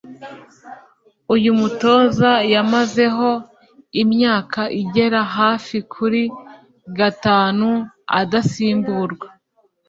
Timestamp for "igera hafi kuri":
4.81-6.21